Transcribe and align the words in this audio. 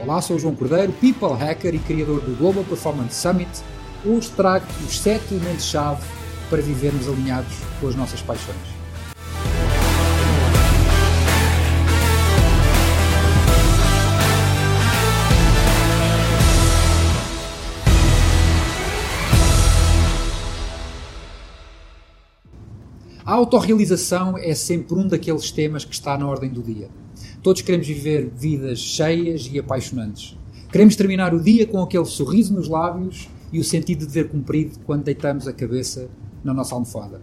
Olá, 0.00 0.20
sou 0.20 0.38
João 0.38 0.56
Cordeiro, 0.56 0.92
People 0.94 1.32
Hacker 1.38 1.72
e 1.72 1.78
criador 1.78 2.20
do 2.20 2.36
Global 2.36 2.64
Performance 2.64 3.14
Summit. 3.14 3.48
Hoje 4.04 4.28
trago 4.32 4.66
os 4.84 4.98
7 4.98 5.34
elementos-chave 5.34 6.02
para 6.50 6.60
vivermos 6.60 7.08
alinhados 7.08 7.54
com 7.80 7.86
as 7.86 7.94
nossas 7.94 8.20
paixões. 8.20 8.58
A 23.24 23.32
autorrealização 23.32 24.36
é 24.36 24.54
sempre 24.54 24.94
um 24.96 25.06
daqueles 25.06 25.50
temas 25.52 25.84
que 25.84 25.94
está 25.94 26.18
na 26.18 26.26
ordem 26.26 26.50
do 26.50 26.62
dia. 26.62 26.90
Todos 27.44 27.60
queremos 27.60 27.86
viver 27.86 28.30
vidas 28.34 28.78
cheias 28.78 29.50
e 29.52 29.58
apaixonantes. 29.58 30.34
Queremos 30.72 30.96
terminar 30.96 31.34
o 31.34 31.38
dia 31.38 31.66
com 31.66 31.82
aquele 31.82 32.06
sorriso 32.06 32.54
nos 32.54 32.68
lábios 32.68 33.28
e 33.52 33.60
o 33.60 33.64
sentido 33.64 33.98
de 33.98 34.06
dever 34.06 34.30
cumprido 34.30 34.78
quando 34.86 35.04
deitamos 35.04 35.46
a 35.46 35.52
cabeça 35.52 36.08
na 36.42 36.54
nossa 36.54 36.74
almofada. 36.74 37.20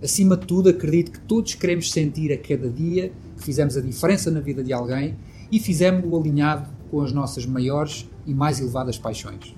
Acima 0.00 0.36
de 0.36 0.46
tudo, 0.46 0.68
acredito 0.68 1.10
que 1.10 1.18
todos 1.18 1.56
queremos 1.56 1.90
sentir 1.90 2.32
a 2.32 2.38
cada 2.38 2.70
dia 2.70 3.12
que 3.36 3.42
fizemos 3.42 3.76
a 3.76 3.80
diferença 3.80 4.30
na 4.30 4.38
vida 4.38 4.62
de 4.62 4.72
alguém 4.72 5.16
e 5.50 5.58
fizemos-o 5.58 6.16
alinhado 6.16 6.70
com 6.88 7.00
as 7.00 7.10
nossas 7.10 7.44
maiores 7.44 8.08
e 8.24 8.32
mais 8.32 8.60
elevadas 8.60 8.96
paixões. 8.96 9.52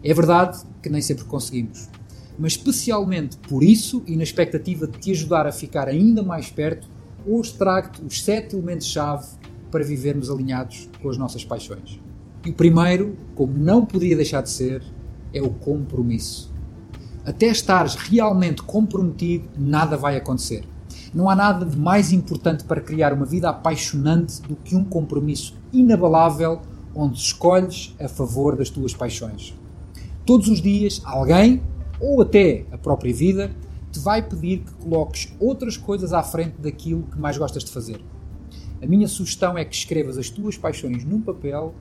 É 0.00 0.14
verdade 0.14 0.60
que 0.80 0.88
nem 0.88 1.02
sempre 1.02 1.24
conseguimos, 1.24 1.88
mas 2.38 2.52
especialmente 2.52 3.36
por 3.48 3.64
isso 3.64 4.00
e 4.06 4.14
na 4.14 4.22
expectativa 4.22 4.86
de 4.86 4.96
te 4.96 5.10
ajudar 5.10 5.44
a 5.44 5.50
ficar 5.50 5.88
ainda 5.88 6.22
mais 6.22 6.50
perto, 6.50 6.88
hoje 7.26 7.54
trago-te 7.54 8.02
os 8.02 8.22
sete 8.22 8.56
elementos-chave 8.56 9.26
para 9.70 9.84
vivermos 9.84 10.30
alinhados 10.30 10.88
com 11.02 11.10
as 11.10 11.16
nossas 11.16 11.44
paixões. 11.44 12.00
E 12.44 12.50
o 12.50 12.54
primeiro, 12.54 13.16
como 13.34 13.52
não 13.56 13.84
podia 13.84 14.16
deixar 14.16 14.42
de 14.42 14.50
ser, 14.50 14.82
é 15.32 15.42
o 15.42 15.50
compromisso. 15.50 16.52
Até 17.24 17.46
estares 17.46 17.94
realmente 17.94 18.62
comprometido, 18.62 19.48
nada 19.58 19.96
vai 19.96 20.16
acontecer. 20.16 20.64
Não 21.12 21.28
há 21.28 21.36
nada 21.36 21.66
de 21.66 21.76
mais 21.76 22.12
importante 22.12 22.64
para 22.64 22.80
criar 22.80 23.12
uma 23.12 23.26
vida 23.26 23.50
apaixonante 23.50 24.40
do 24.42 24.56
que 24.56 24.74
um 24.74 24.84
compromisso 24.84 25.54
inabalável 25.72 26.60
onde 26.94 27.18
escolhes 27.18 27.94
a 28.00 28.08
favor 28.08 28.56
das 28.56 28.70
tuas 28.70 28.94
paixões. 28.94 29.54
Todos 30.24 30.48
os 30.48 30.60
dias, 30.60 31.00
alguém, 31.04 31.62
ou 32.00 32.22
até 32.22 32.64
a 32.72 32.78
própria 32.78 33.12
vida, 33.12 33.50
te 33.98 34.04
vai 34.04 34.22
pedir 34.22 34.60
que 34.60 34.72
coloques 34.74 35.34
outras 35.40 35.76
coisas 35.76 36.12
à 36.12 36.22
frente 36.22 36.60
daquilo 36.60 37.02
que 37.02 37.18
mais 37.18 37.36
gostas 37.36 37.64
de 37.64 37.72
fazer. 37.72 38.00
A 38.80 38.86
minha 38.86 39.08
sugestão 39.08 39.58
é 39.58 39.64
que 39.64 39.74
escrevas 39.74 40.16
as 40.16 40.30
tuas 40.30 40.56
paixões 40.56 41.04
num 41.04 41.20
papel 41.20 41.74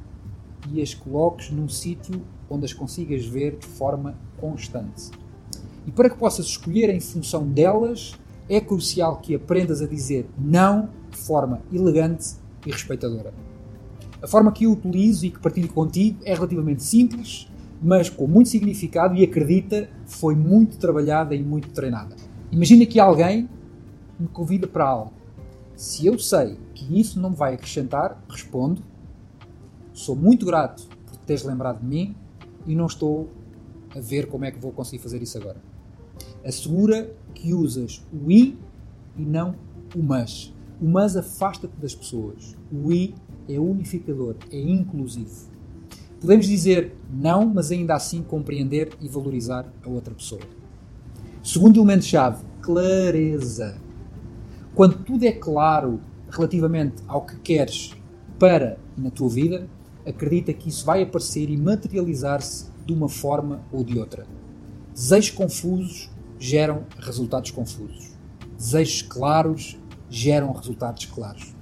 e 0.71 0.81
as 0.81 0.93
coloques 0.93 1.51
num 1.51 1.69
sítio 1.69 2.23
onde 2.49 2.65
as 2.65 2.73
consigas 2.73 3.25
ver 3.25 3.57
de 3.57 3.67
forma 3.67 4.17
constante. 4.37 5.11
E 5.85 5.91
para 5.91 6.09
que 6.09 6.17
possas 6.17 6.47
escolher 6.47 6.89
em 6.89 6.99
função 6.99 7.47
delas, 7.47 8.15
é 8.49 8.59
crucial 8.59 9.17
que 9.17 9.35
aprendas 9.35 9.81
a 9.81 9.87
dizer 9.87 10.27
não 10.37 10.89
de 11.11 11.17
forma 11.17 11.61
elegante 11.71 12.35
e 12.65 12.71
respeitadora. 12.71 13.33
A 14.21 14.27
forma 14.27 14.51
que 14.51 14.63
eu 14.63 14.71
utilizo 14.71 15.25
e 15.25 15.29
que 15.29 15.39
partilho 15.39 15.71
contigo 15.71 16.19
é 16.25 16.33
relativamente 16.33 16.83
simples, 16.83 17.47
mas 17.81 18.09
com 18.09 18.27
muito 18.27 18.49
significado 18.49 19.15
e 19.15 19.23
acredita, 19.23 19.89
foi 20.05 20.35
muito 20.35 20.77
trabalhada 20.77 21.35
e 21.35 21.43
muito 21.43 21.69
treinada. 21.69 22.15
Imagina 22.51 22.85
que 22.85 22.99
alguém 22.99 23.49
me 24.19 24.27
convida 24.27 24.67
para 24.67 24.85
algo. 24.85 25.13
Se 25.75 26.05
eu 26.07 26.17
sei 26.17 26.57
que 26.73 26.99
isso 26.99 27.19
não 27.19 27.29
me 27.31 27.35
vai 27.35 27.53
acrescentar, 27.53 28.21
respondo: 28.27 28.81
sou 29.93 30.15
muito 30.15 30.45
grato 30.45 30.87
por 31.05 31.17
teres 31.17 31.43
lembrado 31.43 31.81
de 31.81 31.85
mim 31.85 32.15
e 32.65 32.75
não 32.75 32.87
estou 32.87 33.29
a 33.95 33.99
ver 33.99 34.27
como 34.27 34.45
é 34.45 34.51
que 34.51 34.59
vou 34.59 34.71
conseguir 34.71 35.01
fazer 35.01 35.21
isso 35.21 35.37
agora. 35.37 35.61
Assegura 36.43 37.13
que 37.33 37.53
usas 37.53 38.03
o 38.11 38.31
i 38.31 38.57
e 39.15 39.21
não 39.21 39.55
o 39.95 40.01
mas. 40.01 40.53
O 40.81 40.85
mas 40.87 41.15
afasta-te 41.15 41.75
das 41.79 41.93
pessoas. 41.93 42.55
O 42.71 42.91
i 42.91 43.13
é 43.47 43.59
unificador, 43.59 44.35
é 44.51 44.59
inclusivo. 44.59 45.56
Podemos 46.19 46.47
dizer 46.47 46.95
não, 47.09 47.45
mas 47.45 47.71
ainda 47.71 47.93
assim 47.93 48.23
compreender 48.23 48.89
e 48.99 49.07
valorizar 49.07 49.71
a 49.85 49.89
outra 49.89 50.13
pessoa. 50.13 50.41
Segundo 51.43 51.79
elemento-chave, 51.79 52.43
clareza. 52.61 53.79
Quando 54.73 54.97
tudo 55.03 55.23
é 55.23 55.31
claro 55.31 55.99
relativamente 56.29 57.03
ao 57.07 57.25
que 57.25 57.37
queres 57.39 57.95
para 58.37 58.77
e 58.97 59.01
na 59.01 59.09
tua 59.09 59.29
vida, 59.29 59.67
acredita 60.05 60.53
que 60.53 60.69
isso 60.69 60.85
vai 60.85 61.03
aparecer 61.03 61.49
e 61.49 61.57
materializar-se 61.57 62.65
de 62.85 62.93
uma 62.93 63.09
forma 63.09 63.61
ou 63.71 63.83
de 63.83 63.97
outra. 63.99 64.25
Desejos 64.93 65.31
confusos 65.31 66.09
geram 66.39 66.83
resultados 66.99 67.51
confusos. 67.51 68.11
Desejos 68.57 69.01
claros 69.03 69.77
geram 70.09 70.51
resultados 70.51 71.05
claros. 71.05 71.56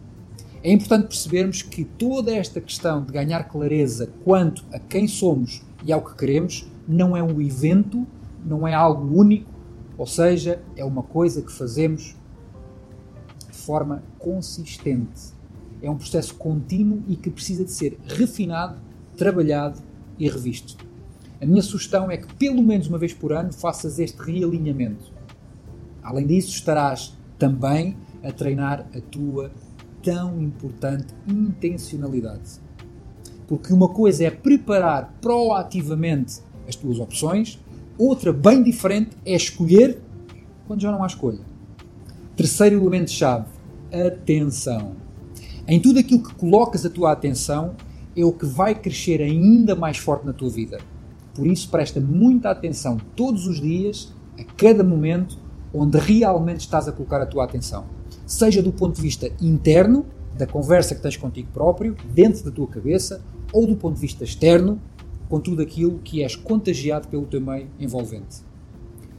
É 0.65 0.71
importante 0.71 1.09
percebermos 1.09 1.61
que 1.61 1.85
toda 1.85 2.35
esta 2.35 2.59
questão 2.59 3.03
de 3.03 3.13
ganhar 3.13 3.43
clareza 3.43 4.09
quanto 4.23 4.65
a 4.73 4.79
quem 4.79 5.07
somos 5.07 5.61
e 5.85 5.93
ao 5.93 6.03
que 6.03 6.15
queremos 6.15 6.67
não 6.87 7.15
é 7.15 7.21
um 7.21 7.39
evento, 7.39 8.03
não 8.43 8.67
é 8.67 8.73
algo 8.73 9.15
único, 9.15 9.51
ou 9.95 10.07
seja, 10.07 10.59
é 10.75 10.83
uma 10.83 11.03
coisa 11.03 11.43
que 11.43 11.51
fazemos 11.51 12.15
de 13.47 13.55
forma 13.55 14.01
consistente. 14.17 15.35
É 15.83 15.89
um 15.91 15.97
processo 15.97 16.33
contínuo 16.33 17.03
e 17.07 17.15
que 17.15 17.29
precisa 17.29 17.63
de 17.63 17.69
ser 17.69 17.99
refinado, 18.03 18.81
trabalhado 19.15 19.79
e 20.17 20.27
revisto. 20.27 20.83
A 21.39 21.45
minha 21.45 21.61
sugestão 21.61 22.09
é 22.09 22.17
que 22.17 22.33
pelo 22.33 22.63
menos 22.63 22.87
uma 22.87 22.97
vez 22.97 23.13
por 23.13 23.33
ano 23.33 23.53
faças 23.53 23.99
este 23.99 24.19
realinhamento. 24.19 25.13
Além 26.01 26.25
disso, 26.25 26.49
estarás 26.49 27.15
também 27.37 27.95
a 28.23 28.31
treinar 28.31 28.87
a 28.95 29.01
tua 29.11 29.51
tão 30.05 30.39
importante 30.39 31.07
intencionalidade. 31.27 32.61
Porque 33.47 33.73
uma 33.73 33.89
coisa 33.89 34.25
é 34.25 34.31
preparar 34.31 35.15
proativamente 35.19 36.41
as 36.67 36.75
tuas 36.75 36.99
opções, 36.99 37.59
outra 37.97 38.31
bem 38.31 38.61
diferente 38.61 39.17
é 39.25 39.35
escolher 39.35 39.99
quando 40.67 40.81
já 40.81 40.91
não 40.91 41.03
há 41.03 41.07
escolha. 41.07 41.41
Terceiro 42.35 42.79
elemento-chave: 42.79 43.47
atenção. 43.91 44.93
Em 45.67 45.79
tudo 45.79 45.99
aquilo 45.99 46.21
que 46.21 46.35
colocas 46.35 46.85
a 46.85 46.89
tua 46.89 47.11
atenção 47.11 47.75
é 48.15 48.23
o 48.23 48.31
que 48.31 48.45
vai 48.45 48.75
crescer 48.75 49.21
ainda 49.21 49.75
mais 49.75 49.97
forte 49.97 50.25
na 50.25 50.33
tua 50.33 50.49
vida. 50.49 50.79
Por 51.33 51.47
isso, 51.47 51.69
presta 51.69 51.99
muita 51.99 52.49
atenção 52.51 52.97
todos 53.15 53.47
os 53.47 53.59
dias, 53.59 54.13
a 54.39 54.43
cada 54.43 54.83
momento, 54.83 55.37
onde 55.77 55.97
realmente 55.97 56.61
estás 56.61 56.87
a 56.87 56.91
colocar 56.91 57.21
a 57.21 57.25
tua 57.25 57.43
atenção 57.43 57.85
seja 58.25 58.61
do 58.61 58.71
ponto 58.71 58.95
de 58.95 59.01
vista 59.01 59.31
interno, 59.39 60.05
da 60.35 60.47
conversa 60.47 60.95
que 60.95 61.01
tens 61.01 61.15
contigo 61.15 61.49
próprio, 61.53 61.95
dentro 62.13 62.43
da 62.43 62.51
tua 62.51 62.67
cabeça, 62.67 63.23
ou 63.53 63.67
do 63.67 63.75
ponto 63.75 63.95
de 63.95 64.01
vista 64.01 64.23
externo, 64.23 64.81
com 65.29 65.39
tudo 65.39 65.61
aquilo 65.61 65.99
que 65.99 66.23
és 66.23 66.35
contagiado 66.35 67.07
pelo 67.07 67.25
teu 67.25 67.39
meio 67.39 67.67
envolvente. 67.79 68.43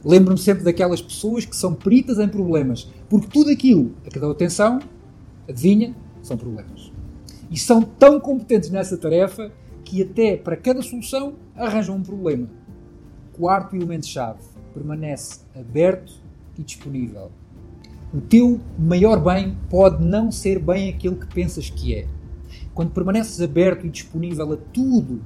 Lembro-me 0.03 0.39
sempre 0.39 0.63
daquelas 0.63 1.01
pessoas 1.01 1.45
que 1.45 1.55
são 1.55 1.73
peritas 1.73 2.19
em 2.19 2.27
problemas, 2.27 2.91
porque 3.09 3.27
tudo 3.27 3.49
aquilo 3.49 3.93
a 4.05 4.09
que 4.09 4.19
dão 4.19 4.29
atenção, 4.29 4.79
adivinha, 5.49 5.95
são 6.21 6.37
problemas. 6.37 6.91
E 7.49 7.57
são 7.57 7.81
tão 7.81 8.19
competentes 8.19 8.69
nessa 8.69 8.97
tarefa 8.97 9.51
que 9.83 10.01
até 10.01 10.37
para 10.37 10.55
cada 10.55 10.81
solução 10.81 11.33
arranjam 11.55 11.95
um 11.95 12.03
problema. 12.03 12.47
Quarto 13.33 13.75
elemento-chave, 13.75 14.39
permanece 14.73 15.39
aberto 15.55 16.26
e 16.59 16.63
disponível 16.63 17.31
o 18.13 18.21
teu 18.21 18.59
maior 18.79 19.21
bem 19.21 19.57
pode 19.69 20.03
não 20.03 20.31
ser 20.31 20.59
bem 20.59 20.89
aquilo 20.89 21.17
que 21.17 21.27
pensas 21.27 21.69
que 21.69 21.93
é. 21.93 22.07
Quando 22.73 22.91
permaneces 22.91 23.41
aberto 23.41 23.85
e 23.85 23.89
disponível 23.89 24.53
a 24.53 24.57
tudo 24.57 25.21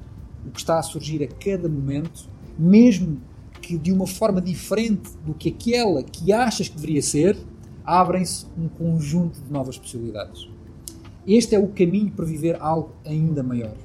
o 0.46 0.50
que 0.50 0.60
está 0.60 0.80
a 0.80 0.84
surgir 0.84 1.24
a 1.24 1.28
cada 1.28 1.70
momento, 1.70 2.28
mesmo 2.58 3.22
que 3.62 3.78
de 3.78 3.92
uma 3.92 4.08
forma 4.08 4.42
diferente 4.42 5.12
do 5.24 5.34
que 5.34 5.50
aquela 5.50 6.02
que 6.02 6.34
achas 6.34 6.68
que 6.68 6.76
deveria 6.76 7.02
ser, 7.02 7.38
abrem-se 7.86 8.48
um 8.58 8.68
conjunto 8.68 9.40
de 9.40 9.52
novas 9.52 9.78
possibilidades. 9.78 10.50
Este 11.28 11.54
é 11.54 11.60
o 11.60 11.68
caminho 11.68 12.12
para 12.12 12.26
viver 12.26 12.58
algo 12.60 12.94
ainda 13.06 13.44
maior. 13.44 13.76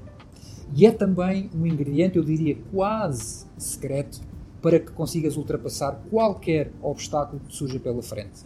E 0.75 0.87
é 0.87 0.91
também 0.91 1.51
um 1.55 1.67
ingrediente, 1.67 2.17
eu 2.17 2.25
diria, 2.25 2.57
quase 2.73 3.47
secreto 3.59 4.21
para 4.61 4.81
que 4.81 4.93
consigas 4.93 5.37
ultrapassar 5.37 6.03
qualquer 6.11 6.73
obstáculo 6.83 7.41
que 7.47 7.55
surja 7.55 7.79
pela 7.79 8.03
frente. 8.03 8.45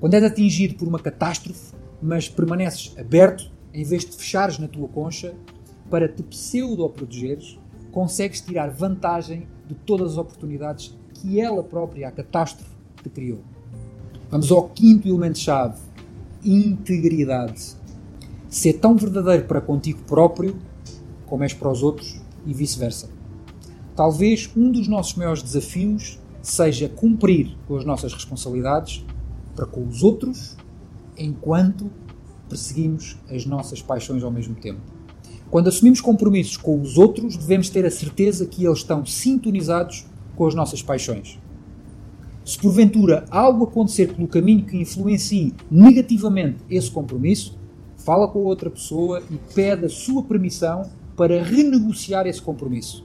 Quando 0.00 0.14
és 0.14 0.24
atingido 0.24 0.74
por 0.74 0.86
uma 0.86 0.98
catástrofe, 0.98 1.72
mas 2.02 2.28
permaneces 2.28 2.94
aberto, 2.98 3.50
em 3.72 3.84
vez 3.84 4.04
de 4.04 4.16
fechares 4.16 4.58
na 4.58 4.68
tua 4.68 4.88
concha, 4.88 5.34
para 5.90 6.08
te 6.08 6.22
pseudo-protegeres, 6.22 7.58
consegues 7.90 8.40
tirar 8.40 8.70
vantagem 8.70 9.46
de 9.66 9.74
todas 9.74 10.12
as 10.12 10.18
oportunidades 10.18 10.94
que 11.14 11.40
ela 11.40 11.62
própria, 11.62 12.08
a 12.08 12.12
catástrofe, 12.12 12.70
te 13.02 13.08
criou. 13.08 13.40
Vamos 14.30 14.50
ao 14.50 14.68
quinto 14.68 15.08
elemento-chave: 15.08 15.80
integridade. 16.44 17.76
Ser 18.48 18.74
tão 18.74 18.96
verdadeiro 18.96 19.46
para 19.46 19.60
contigo 19.60 20.02
próprio 20.02 20.56
como 21.26 21.42
és 21.42 21.54
para 21.54 21.70
os 21.70 21.82
outros 21.82 22.20
e 22.46 22.52
vice-versa. 22.52 23.08
Talvez 23.96 24.50
um 24.56 24.72
dos 24.72 24.88
nossos 24.88 25.14
maiores 25.14 25.42
desafios 25.42 26.18
seja 26.42 26.88
cumprir 26.88 27.56
com 27.66 27.76
as 27.76 27.84
nossas 27.84 28.12
responsabilidades 28.12 29.04
para 29.54 29.66
com 29.66 29.86
os 29.86 30.02
outros 30.02 30.56
enquanto 31.16 31.90
perseguimos 32.48 33.16
as 33.30 33.46
nossas 33.46 33.80
paixões 33.80 34.24
ao 34.24 34.30
mesmo 34.30 34.54
tempo. 34.56 34.80
Quando 35.48 35.68
assumimos 35.68 36.00
compromissos 36.00 36.56
com 36.56 36.80
os 36.80 36.98
outros, 36.98 37.36
devemos 37.36 37.70
ter 37.70 37.86
a 37.86 37.90
certeza 37.90 38.46
que 38.46 38.64
eles 38.64 38.78
estão 38.78 39.06
sintonizados 39.06 40.04
com 40.34 40.46
as 40.46 40.54
nossas 40.54 40.82
paixões. 40.82 41.38
Se 42.44 42.58
porventura 42.58 43.24
algo 43.30 43.64
acontecer 43.64 44.12
pelo 44.12 44.26
caminho 44.26 44.66
que 44.66 44.76
influencie 44.76 45.54
negativamente 45.70 46.58
esse 46.68 46.90
compromisso, 46.90 47.56
fala 47.96 48.26
com 48.26 48.40
a 48.40 48.42
outra 48.42 48.68
pessoa 48.68 49.22
e 49.30 49.38
pede 49.54 49.86
a 49.86 49.88
sua 49.88 50.22
permissão 50.22 50.90
para 51.16 51.42
renegociar 51.42 52.26
esse 52.26 52.42
compromisso. 52.42 53.04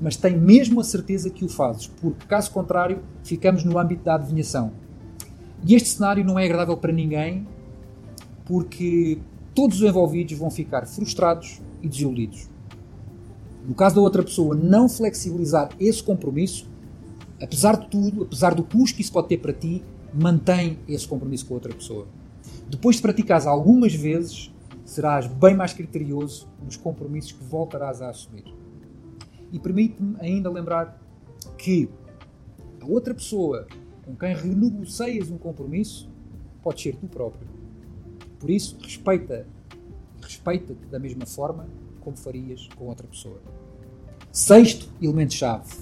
Mas 0.00 0.16
tem 0.16 0.36
mesmo 0.36 0.80
a 0.80 0.84
certeza 0.84 1.30
que 1.30 1.44
o 1.44 1.48
fazes, 1.48 1.86
porque 1.86 2.26
caso 2.26 2.50
contrário, 2.50 3.00
ficamos 3.22 3.64
no 3.64 3.78
âmbito 3.78 4.04
da 4.04 4.14
adivinhação. 4.14 4.72
E 5.66 5.74
este 5.74 5.88
cenário 5.88 6.24
não 6.24 6.38
é 6.38 6.44
agradável 6.44 6.76
para 6.76 6.92
ninguém, 6.92 7.46
porque 8.44 9.18
todos 9.54 9.80
os 9.80 9.88
envolvidos 9.88 10.36
vão 10.38 10.50
ficar 10.50 10.86
frustrados 10.86 11.60
e 11.82 11.88
desiludidos. 11.88 12.48
No 13.66 13.74
caso 13.74 13.96
da 13.96 14.00
outra 14.00 14.22
pessoa 14.22 14.54
não 14.54 14.88
flexibilizar 14.88 15.70
esse 15.80 16.02
compromisso, 16.02 16.68
apesar 17.42 17.76
de 17.76 17.88
tudo, 17.88 18.22
apesar 18.22 18.54
do 18.54 18.62
custo 18.62 18.96
que 18.96 19.02
isso 19.02 19.12
pode 19.12 19.28
ter 19.28 19.38
para 19.38 19.52
ti, 19.52 19.82
mantém 20.14 20.78
esse 20.86 21.06
compromisso 21.06 21.46
com 21.46 21.54
a 21.54 21.56
outra 21.56 21.74
pessoa. 21.74 22.06
Depois 22.68 22.96
de 22.96 23.02
praticares 23.02 23.46
algumas 23.46 23.94
vezes, 23.94 24.52
serás 24.84 25.26
bem 25.26 25.54
mais 25.54 25.72
criterioso 25.72 26.46
nos 26.64 26.76
compromissos 26.76 27.32
que 27.32 27.42
voltarás 27.44 28.00
a 28.00 28.08
assumir. 28.08 28.44
E 29.56 29.58
permite-me 29.58 30.16
ainda 30.20 30.50
lembrar 30.50 31.00
que 31.56 31.88
a 32.78 32.84
outra 32.84 33.14
pessoa 33.14 33.66
com 34.04 34.14
quem 34.14 34.34
renegocias 34.36 35.30
um 35.30 35.38
compromisso 35.38 36.10
pode 36.62 36.82
ser 36.82 36.94
tu 36.96 37.06
próprio. 37.06 37.48
Por 38.38 38.50
isso, 38.50 38.76
respeita, 38.82 39.46
respeita-te 40.20 40.84
da 40.90 40.98
mesma 40.98 41.24
forma 41.24 41.66
como 42.02 42.18
farias 42.18 42.68
com 42.76 42.84
outra 42.84 43.06
pessoa. 43.06 43.40
Sexto 44.30 44.90
elemento-chave: 45.00 45.72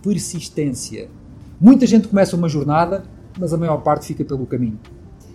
persistência. 0.00 1.10
Muita 1.60 1.88
gente 1.88 2.06
começa 2.06 2.36
uma 2.36 2.48
jornada, 2.48 3.02
mas 3.36 3.52
a 3.52 3.58
maior 3.58 3.78
parte 3.78 4.06
fica 4.06 4.24
pelo 4.24 4.46
caminho. 4.46 4.78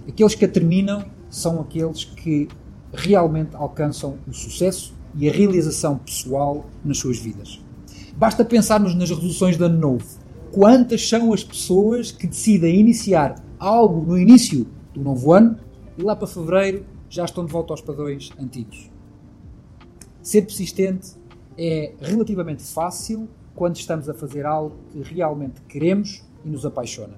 Aqueles 0.07 0.35
que 0.35 0.45
a 0.45 0.47
terminam 0.47 1.05
são 1.29 1.59
aqueles 1.59 2.05
que 2.05 2.47
realmente 2.93 3.57
alcançam 3.57 4.19
o 4.25 4.31
sucesso 4.31 4.94
e 5.17 5.29
a 5.29 5.31
realização 5.31 5.97
pessoal 5.97 6.65
nas 6.83 6.97
suas 6.97 7.17
vidas. 7.17 7.59
Basta 8.17 8.45
pensarmos 8.45 8.95
nas 8.95 9.09
resoluções 9.09 9.57
de 9.57 9.63
ano 9.63 9.77
novo. 9.77 10.05
Quantas 10.51 11.07
são 11.07 11.33
as 11.33 11.43
pessoas 11.43 12.11
que 12.11 12.27
decidem 12.27 12.79
iniciar 12.79 13.43
algo 13.59 14.05
no 14.05 14.17
início 14.17 14.65
do 14.93 15.01
novo 15.01 15.33
ano 15.33 15.57
e 15.97 16.01
lá 16.01 16.15
para 16.15 16.27
fevereiro 16.27 16.85
já 17.09 17.25
estão 17.25 17.45
de 17.45 17.51
volta 17.51 17.73
aos 17.73 17.81
padrões 17.81 18.29
antigos? 18.39 18.89
Ser 20.21 20.43
persistente 20.43 21.11
é 21.57 21.93
relativamente 21.99 22.63
fácil 22.63 23.27
quando 23.53 23.75
estamos 23.77 24.09
a 24.09 24.13
fazer 24.13 24.45
algo 24.45 24.75
que 24.91 25.01
realmente 25.01 25.61
queremos 25.67 26.23
e 26.43 26.49
nos 26.49 26.65
apaixona. 26.65 27.13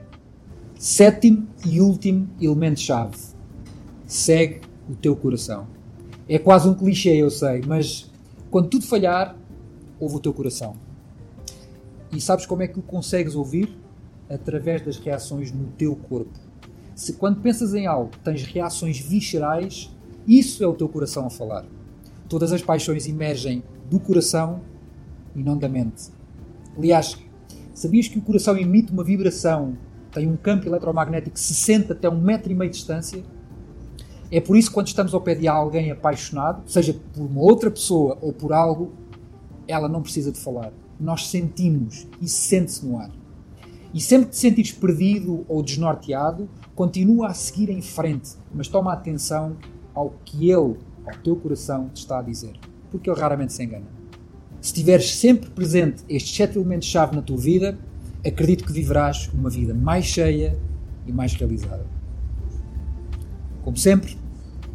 Sétimo 0.75 1.47
e 1.65 1.81
último 1.81 2.27
elemento-chave: 2.39 3.17
segue 4.05 4.61
o 4.89 4.95
teu 4.95 5.15
coração. 5.15 5.67
É 6.29 6.37
quase 6.37 6.67
um 6.67 6.73
clichê, 6.73 7.15
eu 7.15 7.29
sei, 7.29 7.61
mas 7.65 8.11
quando 8.51 8.67
tudo 8.67 8.85
falhar, 8.85 9.35
ouve 9.99 10.15
o 10.15 10.19
teu 10.19 10.33
coração. 10.33 10.75
E 12.11 12.19
sabes 12.19 12.45
como 12.45 12.63
é 12.63 12.67
que 12.67 12.79
o 12.79 12.81
consegues 12.81 13.35
ouvir? 13.35 13.77
Através 14.29 14.81
das 14.81 14.97
reações 14.97 15.51
no 15.51 15.67
teu 15.77 15.95
corpo. 15.95 16.37
Se 16.95 17.13
quando 17.13 17.41
pensas 17.41 17.73
em 17.73 17.85
algo 17.85 18.11
tens 18.23 18.43
reações 18.43 18.99
viscerais, 18.99 19.89
isso 20.27 20.63
é 20.63 20.67
o 20.67 20.73
teu 20.73 20.89
coração 20.89 21.25
a 21.25 21.29
falar. 21.29 21.65
Todas 22.27 22.51
as 22.51 22.61
paixões 22.61 23.07
emergem 23.07 23.63
do 23.89 23.99
coração 23.99 24.61
e 25.35 25.41
não 25.41 25.57
da 25.57 25.69
mente. 25.69 26.09
Aliás, 26.77 27.17
sabias 27.73 28.07
que 28.07 28.19
o 28.19 28.21
coração 28.21 28.57
emite 28.57 28.91
uma 28.91 29.03
vibração, 29.03 29.77
tem 30.11 30.27
um 30.27 30.35
campo 30.35 30.67
eletromagnético 30.67 31.35
que 31.35 31.39
se 31.39 31.53
sente 31.53 31.91
até 31.91 32.09
um 32.09 32.19
metro 32.19 32.51
e 32.51 32.55
meio 32.55 32.69
de 32.69 32.77
distância? 32.77 33.23
É 34.31 34.41
por 34.41 34.57
isso 34.57 34.69
que 34.69 34.73
quando 34.73 34.87
estamos 34.87 35.13
ao 35.13 35.21
pé 35.21 35.35
de 35.35 35.47
alguém 35.47 35.89
apaixonado, 35.89 36.69
seja 36.69 36.93
por 37.13 37.23
uma 37.23 37.41
outra 37.41 37.71
pessoa 37.71 38.17
ou 38.21 38.33
por 38.33 38.51
algo, 38.51 38.91
ela 39.67 39.87
não 39.87 40.01
precisa 40.01 40.31
de 40.31 40.39
falar. 40.39 40.71
Nós 40.99 41.27
sentimos 41.27 42.07
e 42.21 42.27
sente-se 42.27 42.85
no 42.85 42.97
ar. 42.97 43.09
E 43.93 44.01
sempre 44.01 44.27
que 44.27 44.31
te 44.33 44.37
sentires 44.37 44.71
perdido 44.71 45.45
ou 45.47 45.63
desnorteado, 45.63 46.49
continua 46.75 47.27
a 47.27 47.33
seguir 47.33 47.69
em 47.69 47.81
frente, 47.81 48.31
mas 48.53 48.67
toma 48.67 48.91
atenção 48.91 49.55
ao 49.93 50.13
que 50.25 50.51
ele, 50.51 50.75
ao 51.05 51.17
teu 51.23 51.35
coração, 51.35 51.89
te 51.93 51.97
está 51.97 52.19
a 52.19 52.21
dizer. 52.21 52.53
Porque 52.91 53.09
ele 53.09 53.19
raramente 53.19 53.53
se 53.53 53.63
engana. 53.63 53.85
Se 54.59 54.73
tiveres 54.73 55.15
sempre 55.15 55.49
presente 55.49 56.03
estes 56.09 56.35
sete 56.35 56.57
elementos-chave 56.57 57.15
na 57.15 57.21
tua 57.21 57.37
vida, 57.37 57.79
acredito 58.25 58.65
que 58.65 58.73
viverás 58.73 59.29
uma 59.33 59.49
vida 59.49 59.73
mais 59.73 60.05
cheia 60.05 60.59
e 61.05 61.11
mais 61.11 61.33
realizada. 61.33 61.96
Como 63.67 63.75
sempre, 63.75 64.17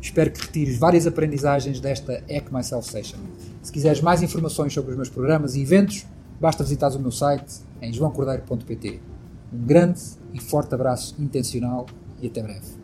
espero 0.03 0.31
que 0.31 0.43
retires 0.43 0.77
várias 0.77 1.06
aprendizagens 1.06 1.81
desta 1.81 2.23
Hack 2.29 2.53
Myself 2.53 2.87
Session. 2.87 3.17
Se 3.62 3.73
quiseres 3.73 4.03
mais 4.03 4.23
informações 4.23 4.75
sobre 4.75 4.91
os 4.91 4.97
meus 4.99 5.09
programas 5.09 5.55
e 5.55 5.62
eventos, 5.62 6.05
basta 6.39 6.62
visitar 6.62 6.94
o 6.94 7.00
meu 7.00 7.11
site 7.11 7.62
em 7.81 7.91
joãocordeiro.pt. 7.91 9.00
Um 9.50 9.65
grande 9.65 9.99
e 10.35 10.39
forte 10.39 10.75
abraço 10.75 11.17
intencional 11.19 11.87
e 12.21 12.27
até 12.27 12.43
breve. 12.43 12.81